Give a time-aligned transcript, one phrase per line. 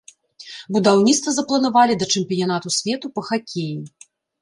[0.77, 3.81] Будаўніцтва запланавалі да чэмпіянату свету па хакеі.